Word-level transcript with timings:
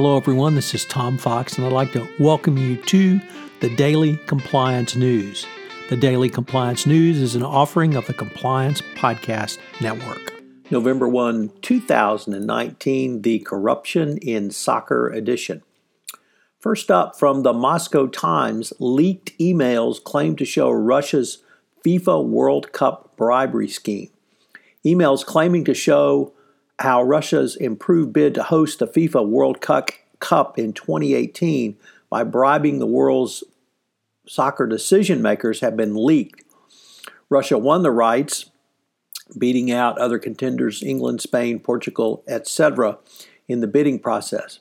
Hello, 0.00 0.16
everyone. 0.16 0.54
This 0.54 0.76
is 0.76 0.84
Tom 0.84 1.18
Fox, 1.18 1.58
and 1.58 1.66
I'd 1.66 1.72
like 1.72 1.90
to 1.94 2.08
welcome 2.20 2.56
you 2.56 2.76
to 2.76 3.20
the 3.58 3.74
Daily 3.74 4.16
Compliance 4.28 4.94
News. 4.94 5.44
The 5.88 5.96
Daily 5.96 6.28
Compliance 6.28 6.86
News 6.86 7.20
is 7.20 7.34
an 7.34 7.42
offering 7.42 7.96
of 7.96 8.06
the 8.06 8.14
Compliance 8.14 8.80
Podcast 8.94 9.58
Network. 9.80 10.40
November 10.70 11.08
1, 11.08 11.50
2019, 11.62 13.22
the 13.22 13.40
Corruption 13.40 14.18
in 14.18 14.52
Soccer 14.52 15.08
edition. 15.08 15.64
First 16.60 16.92
up, 16.92 17.18
from 17.18 17.42
the 17.42 17.52
Moscow 17.52 18.06
Times, 18.06 18.72
leaked 18.78 19.36
emails 19.40 20.00
claim 20.00 20.36
to 20.36 20.44
show 20.44 20.70
Russia's 20.70 21.38
FIFA 21.84 22.24
World 22.24 22.70
Cup 22.70 23.16
bribery 23.16 23.66
scheme. 23.66 24.10
Emails 24.86 25.26
claiming 25.26 25.64
to 25.64 25.74
show 25.74 26.34
how 26.78 27.02
Russia's 27.02 27.56
improved 27.56 28.12
bid 28.12 28.34
to 28.34 28.42
host 28.44 28.78
the 28.78 28.86
FIFA 28.86 29.28
World 29.28 29.60
Cup 29.60 30.58
in 30.58 30.72
2018 30.72 31.76
by 32.08 32.24
bribing 32.24 32.78
the 32.78 32.86
world's 32.86 33.44
soccer 34.26 34.66
decision 34.66 35.20
makers 35.20 35.60
have 35.60 35.76
been 35.76 35.94
leaked. 35.94 36.44
Russia 37.28 37.58
won 37.58 37.82
the 37.82 37.90
rights, 37.90 38.50
beating 39.36 39.70
out 39.70 39.98
other 39.98 40.18
contenders 40.18 40.82
England, 40.82 41.20
Spain, 41.20 41.58
Portugal, 41.58 42.22
etc., 42.28 42.98
in 43.46 43.60
the 43.60 43.66
bidding 43.66 43.98
process. 43.98 44.60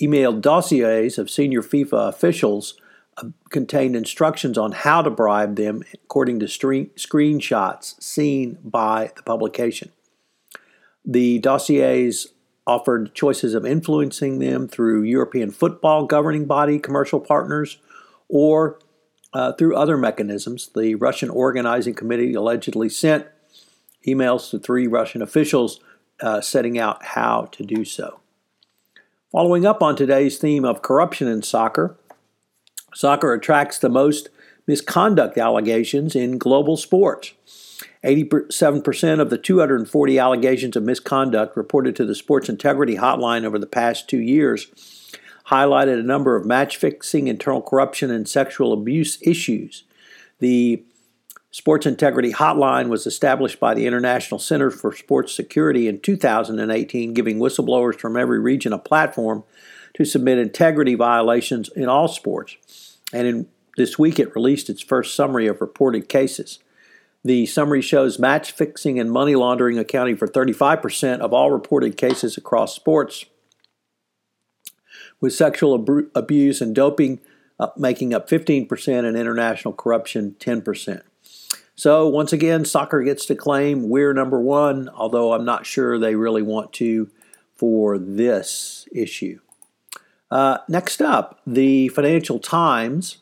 Emailed 0.00 0.40
dossiers 0.40 1.18
of 1.18 1.30
senior 1.30 1.62
FIFA 1.62 2.08
officials 2.08 2.74
uh, 3.16 3.28
contained 3.50 3.94
instructions 3.94 4.58
on 4.58 4.72
how 4.72 5.02
to 5.02 5.10
bribe 5.10 5.56
them 5.56 5.82
according 5.92 6.40
to 6.40 6.46
screenshots 6.46 8.02
seen 8.02 8.58
by 8.64 9.12
the 9.14 9.22
publication. 9.22 9.92
The 11.04 11.38
dossiers 11.40 12.28
offered 12.66 13.14
choices 13.14 13.54
of 13.54 13.66
influencing 13.66 14.38
them 14.38 14.68
through 14.68 15.02
European 15.02 15.50
football 15.50 16.06
governing 16.06 16.46
body 16.46 16.78
commercial 16.78 17.20
partners 17.20 17.78
or 18.28 18.78
uh, 19.34 19.52
through 19.52 19.76
other 19.76 19.96
mechanisms. 19.98 20.70
The 20.74 20.94
Russian 20.94 21.28
Organizing 21.28 21.94
Committee 21.94 22.32
allegedly 22.34 22.88
sent 22.88 23.26
emails 24.06 24.50
to 24.50 24.58
three 24.58 24.86
Russian 24.86 25.20
officials 25.20 25.80
uh, 26.20 26.40
setting 26.40 26.78
out 26.78 27.04
how 27.04 27.48
to 27.52 27.64
do 27.64 27.84
so. 27.84 28.20
Following 29.32 29.66
up 29.66 29.82
on 29.82 29.96
today's 29.96 30.38
theme 30.38 30.64
of 30.64 30.80
corruption 30.80 31.26
in 31.26 31.42
soccer, 31.42 31.96
soccer 32.94 33.32
attracts 33.32 33.78
the 33.78 33.88
most 33.88 34.28
misconduct 34.66 35.36
allegations 35.36 36.14
in 36.14 36.38
global 36.38 36.76
sports. 36.76 37.32
87% 38.04 39.20
of 39.20 39.30
the 39.30 39.38
240 39.38 40.18
allegations 40.18 40.76
of 40.76 40.82
misconduct 40.82 41.56
reported 41.56 41.96
to 41.96 42.04
the 42.04 42.14
Sports 42.14 42.48
Integrity 42.48 42.96
Hotline 42.96 43.44
over 43.44 43.58
the 43.58 43.66
past 43.66 44.08
two 44.08 44.20
years 44.20 44.70
highlighted 45.46 46.00
a 46.00 46.02
number 46.02 46.36
of 46.36 46.46
match 46.46 46.76
fixing, 46.76 47.28
internal 47.28 47.60
corruption, 47.60 48.10
and 48.10 48.28
sexual 48.28 48.72
abuse 48.72 49.18
issues. 49.22 49.84
The 50.38 50.84
Sports 51.50 51.86
Integrity 51.86 52.32
Hotline 52.32 52.88
was 52.88 53.06
established 53.06 53.60
by 53.60 53.74
the 53.74 53.86
International 53.86 54.40
Center 54.40 54.70
for 54.70 54.94
Sports 54.94 55.34
Security 55.34 55.86
in 55.86 56.00
2018, 56.00 57.14
giving 57.14 57.38
whistleblowers 57.38 57.98
from 57.98 58.16
every 58.16 58.40
region 58.40 58.72
a 58.72 58.78
platform 58.78 59.44
to 59.94 60.04
submit 60.04 60.38
integrity 60.38 60.94
violations 60.94 61.68
in 61.76 61.88
all 61.88 62.08
sports. 62.08 62.98
And 63.12 63.26
in, 63.26 63.48
this 63.76 63.98
week, 63.98 64.18
it 64.18 64.34
released 64.34 64.68
its 64.68 64.82
first 64.82 65.14
summary 65.14 65.46
of 65.46 65.60
reported 65.60 66.08
cases. 66.08 66.58
The 67.24 67.46
summary 67.46 67.80
shows 67.80 68.18
match 68.18 68.52
fixing 68.52 69.00
and 69.00 69.10
money 69.10 69.34
laundering 69.34 69.78
accounting 69.78 70.16
for 70.16 70.28
35% 70.28 71.20
of 71.20 71.32
all 71.32 71.50
reported 71.50 71.96
cases 71.96 72.36
across 72.36 72.74
sports, 72.74 73.24
with 75.20 75.32
sexual 75.32 75.74
ab- 75.74 76.10
abuse 76.14 76.60
and 76.60 76.74
doping 76.74 77.20
uh, 77.58 77.68
making 77.76 78.12
up 78.12 78.28
15% 78.28 79.08
and 79.08 79.16
international 79.16 79.72
corruption 79.72 80.36
10%. 80.38 81.02
So, 81.76 82.06
once 82.06 82.32
again, 82.32 82.64
soccer 82.64 83.02
gets 83.02 83.26
to 83.26 83.34
claim 83.34 83.88
we're 83.88 84.12
number 84.12 84.40
one, 84.40 84.88
although 84.90 85.32
I'm 85.32 85.44
not 85.44 85.66
sure 85.66 85.98
they 85.98 86.14
really 86.14 86.42
want 86.42 86.72
to 86.74 87.10
for 87.54 87.98
this 87.98 88.86
issue. 88.92 89.40
Uh, 90.30 90.58
next 90.68 91.00
up, 91.00 91.40
the 91.46 91.88
Financial 91.88 92.38
Times 92.38 93.18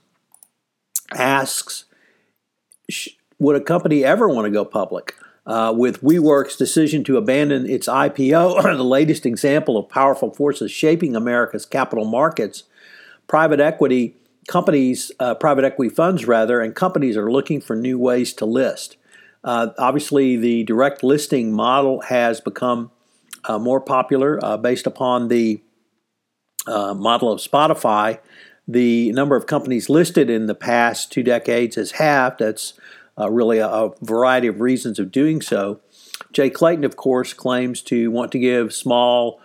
asks 1.14 1.84
would 3.42 3.56
a 3.56 3.60
company 3.60 4.04
ever 4.04 4.28
want 4.28 4.46
to 4.46 4.50
go 4.50 4.64
public? 4.64 5.14
Uh, 5.44 5.74
with 5.76 6.02
WeWork's 6.02 6.56
decision 6.56 7.02
to 7.02 7.16
abandon 7.16 7.68
its 7.68 7.88
IPO, 7.88 8.62
the 8.76 8.84
latest 8.84 9.26
example 9.26 9.76
of 9.76 9.88
powerful 9.88 10.32
forces 10.32 10.70
shaping 10.70 11.16
America's 11.16 11.66
capital 11.66 12.04
markets, 12.04 12.62
private 13.26 13.58
equity 13.58 14.14
companies, 14.46 15.10
uh, 15.18 15.34
private 15.34 15.64
equity 15.64 15.92
funds 15.92 16.26
rather, 16.26 16.60
and 16.60 16.76
companies 16.76 17.16
are 17.16 17.30
looking 17.30 17.60
for 17.60 17.74
new 17.74 17.98
ways 17.98 18.32
to 18.34 18.46
list. 18.46 18.96
Uh, 19.42 19.68
obviously, 19.78 20.36
the 20.36 20.62
direct 20.62 21.02
listing 21.02 21.52
model 21.52 22.02
has 22.02 22.40
become 22.40 22.92
uh, 23.44 23.58
more 23.58 23.80
popular 23.80 24.38
uh, 24.44 24.56
based 24.56 24.86
upon 24.86 25.26
the 25.26 25.60
uh, 26.68 26.94
model 26.94 27.32
of 27.32 27.40
Spotify. 27.40 28.20
The 28.68 29.10
number 29.10 29.34
of 29.34 29.48
companies 29.48 29.90
listed 29.90 30.30
in 30.30 30.46
the 30.46 30.54
past 30.54 31.10
two 31.10 31.24
decades 31.24 31.74
has 31.74 31.92
halved. 31.92 32.38
That's 32.38 32.74
uh, 33.18 33.30
really 33.30 33.58
a, 33.58 33.68
a, 33.68 33.92
variety 34.00 34.46
of 34.46 34.60
reasons 34.60 34.98
of 34.98 35.12
doing 35.12 35.40
so. 35.40 35.80
Jay 36.32 36.50
Clayton, 36.50 36.84
of 36.84 36.96
course, 36.96 37.32
claims 37.32 37.82
to 37.82 38.10
want 38.10 38.32
to 38.32 38.38
give 38.38 38.72
small 38.72 39.40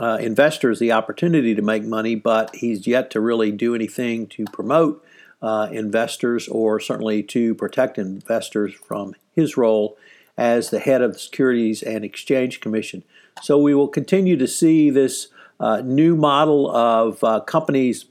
uh, 0.00 0.18
investors 0.20 0.78
the 0.78 0.92
opportunity 0.92 1.54
to 1.54 1.62
make 1.62 1.84
money, 1.84 2.14
but 2.14 2.54
he's 2.56 2.86
yet 2.86 3.10
to 3.10 3.20
really 3.20 3.52
do 3.52 3.74
anything 3.74 4.26
to 4.26 4.44
promote 4.46 5.04
uh, 5.40 5.68
investors 5.70 6.48
or 6.48 6.80
certainly 6.80 7.22
to 7.22 7.54
protect 7.54 7.98
investors 7.98 8.74
from 8.74 9.14
his 9.32 9.56
role 9.56 9.96
as 10.36 10.70
the 10.70 10.80
head 10.80 11.02
of 11.02 11.12
the 11.12 11.18
Securities 11.18 11.82
and 11.82 12.04
Exchange 12.04 12.60
Commission. 12.60 13.04
So 13.42 13.58
we 13.58 13.74
will 13.74 13.88
continue 13.88 14.36
to 14.36 14.48
see 14.48 14.90
this 14.90 15.28
uh, 15.60 15.82
new 15.84 16.16
model 16.16 16.70
of 16.74 17.22
uh, 17.22 17.40
companies 17.40 18.06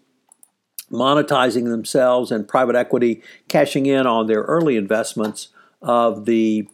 monetizing 0.92 1.70
themselves 1.70 2.32
and 2.32 2.48
private 2.48 2.76
equity 2.76 3.22
cashing 3.48 3.86
in 3.86 4.06
on 4.06 4.28
their 4.28 4.42
early 4.42 4.76
investments 4.78 5.50
of 5.82 6.26
the 6.26 6.68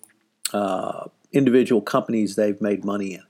uh, 0.54 1.06
individual 1.32 1.82
companies 1.82 2.36
they've 2.36 2.62
made 2.62 2.84
money 2.84 3.14
in. 3.14 3.24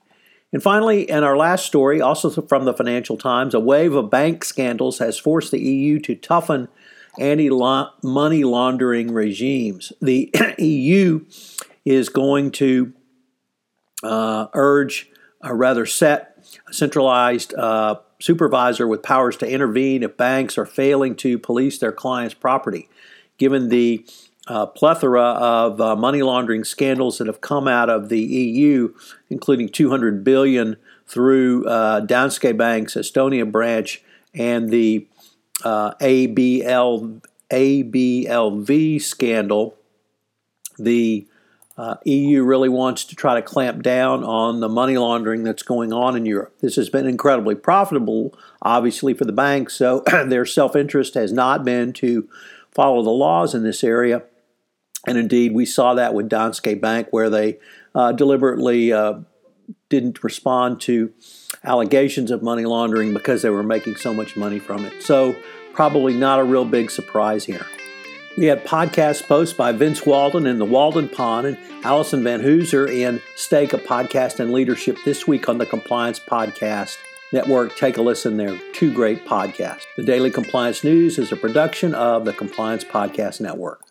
And 0.54 0.64
finally, 0.64 1.10
in 1.10 1.24
our 1.24 1.36
last 1.36 1.66
story, 1.66 2.00
also 2.00 2.30
from 2.42 2.66
the 2.66 2.74
Financial 2.74 3.18
Times, 3.18 3.54
a 3.54 3.60
wave 3.60 3.94
of 3.94 4.10
bank 4.10 4.46
scandals 4.46 5.00
has 5.00 5.18
forced 5.18 5.52
the 5.52 5.60
EU 5.60 6.00
to 6.00 6.16
toughen 6.16 6.70
anti 7.20 7.50
money 8.02 8.44
laundering 8.44 9.12
regimes. 9.12 9.92
The 10.02 10.34
EU 10.58 11.26
is 11.84 12.10
going 12.10 12.52
to 12.52 12.94
uh, 14.04 14.48
urge, 14.54 15.10
or 15.42 15.56
rather, 15.56 15.86
set 15.86 16.46
a 16.70 16.74
centralized 16.74 17.54
uh, 17.54 17.96
supervisor 18.20 18.88
with 18.88 19.04
powers 19.04 19.38
to 19.38 19.50
intervene 19.50 20.04
if 20.04 20.18
banks 20.18 20.58
are 20.58 20.66
failing 20.66 21.16
to 21.16 21.38
police 21.38 21.78
their 21.78 21.92
clients' 21.92 22.34
property. 22.34 22.90
Given 23.38 23.70
the 23.70 24.06
uh, 24.48 24.66
plethora 24.66 25.24
of 25.24 25.80
uh, 25.82 25.96
money 25.96 26.22
laundering 26.22 26.64
scandals 26.64 27.18
that 27.18 27.28
have 27.28 27.42
come 27.42 27.68
out 27.68 27.90
of 27.90 28.10
the 28.10 28.20
EU, 28.20 28.94
including 29.30 29.70
200 29.70 30.24
billion 30.24 30.78
through 31.06 31.66
uh, 31.66 32.02
Danske 32.02 32.58
Bank's 32.58 32.96
Estonia 32.96 33.50
branch 33.50 34.04
and 34.34 34.70
the 34.70 35.08
uh, 35.64 35.94
ABL, 35.96 37.22
ABLV 37.52 39.02
scandal, 39.02 39.76
the 40.78 41.28
uh, 41.78 41.96
EU 42.06 42.44
really 42.44 42.70
wants 42.70 43.06
to 43.06 43.16
try 43.16 43.36
to 43.36 43.42
clamp 43.42 43.84
down 43.84 44.24
on 44.24 44.62
the 44.62 44.70
money 44.70 44.98
laundering 44.98 45.44
that's 45.44 45.62
going 45.62 45.94
on 45.94 46.16
in 46.16 46.26
Europe. 46.26 46.56
This 46.60 46.76
has 46.76 46.90
been 46.90 47.06
incredibly 47.06 47.54
profitable, 47.54 48.36
obviously, 48.64 49.14
for 49.14 49.26
the 49.26 49.32
banks, 49.32 49.76
so 49.76 50.00
their 50.26 50.46
self 50.46 50.76
interest 50.76 51.14
has 51.14 51.32
not 51.32 51.64
been 51.64 51.94
to 51.94 52.28
follow 52.72 53.04
the 53.04 53.12
laws 53.12 53.54
in 53.54 53.64
this 53.64 53.84
area. 53.84 54.24
And 55.06 55.18
indeed, 55.18 55.54
we 55.54 55.66
saw 55.66 55.94
that 55.94 56.16
with 56.16 56.30
Danske 56.30 56.82
Bank, 56.82 57.10
where 57.12 57.30
they 57.30 57.60
uh, 57.94 58.12
deliberately 58.12 58.92
uh, 58.92 59.20
didn't 59.90 60.24
respond 60.24 60.82
to 60.82 61.14
allegations 61.64 62.32
of 62.32 62.42
money 62.42 62.66
laundering 62.66 63.14
because 63.14 63.44
they 63.44 63.50
were 63.52 63.64
making 63.64 63.98
so 63.98 64.14
much 64.14 64.36
money 64.36 64.58
from 64.58 64.84
it. 64.84 65.04
So, 65.04 65.36
probably 65.74 66.14
not 66.14 66.40
a 66.40 66.44
real 66.44 66.66
big 66.66 66.90
surprise 66.90 67.46
here. 67.46 67.66
We 68.38 68.46
had 68.46 68.64
podcast 68.64 69.28
posts 69.28 69.58
by 69.58 69.72
Vince 69.72 70.06
Walden 70.06 70.46
in 70.46 70.60
the 70.60 70.66
Walden 70.66 71.10
Pond 71.10 71.48
and 71.48 71.58
Allison 71.84 72.24
Van 72.24 72.40
Hooser 72.40 72.88
in 72.88 73.20
Stake 73.36 73.74
a 73.74 73.80
Podcast 73.80 74.40
and 74.40 74.54
Leadership 74.54 75.00
this 75.04 75.28
week 75.28 75.50
on 75.50 75.58
the 75.58 75.66
Compliance 75.66 76.20
Podcast 76.20 76.98
Network. 77.34 77.76
Take 77.76 77.98
a 77.98 78.02
listen. 78.04 78.38
They're 78.38 78.60
two 78.74 78.94
great 78.94 79.26
podcasts. 79.26 79.82
The 79.96 80.04
Daily 80.04 80.30
Compliance 80.30 80.84
News 80.84 81.18
is 81.18 81.32
a 81.32 81.36
production 81.36 81.96
of 81.96 82.26
the 82.26 82.34
Compliance 82.34 82.84
Podcast 82.84 83.42
Network. 83.42 83.87